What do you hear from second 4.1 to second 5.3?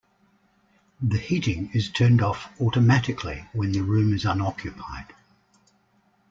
is unoccupied.